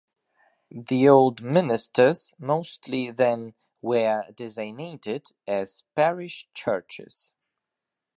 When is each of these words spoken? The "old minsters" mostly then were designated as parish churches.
The 0.71 1.07
"old 1.07 1.43
minsters" 1.43 2.33
mostly 2.39 3.11
then 3.11 3.53
were 3.83 4.23
designated 4.33 5.27
as 5.45 5.83
parish 5.95 6.49
churches. 6.55 7.31